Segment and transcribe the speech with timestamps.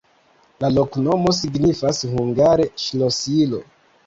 [0.63, 3.63] La loknomo signifas hungare: ŝlosilo.